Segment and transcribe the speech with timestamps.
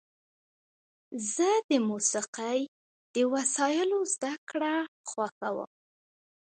[1.33, 2.59] زه د موسیقۍ
[3.15, 4.73] د وسایلو زدهکړه
[5.09, 5.71] خوښوم.